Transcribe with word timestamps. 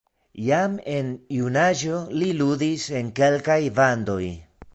Jam 0.43 0.77
en 0.93 1.11
junaĝo 1.35 1.99
li 2.23 2.31
ludis 2.41 2.87
en 3.03 3.13
kelkaj 3.21 3.61
bandoj. 3.79 4.21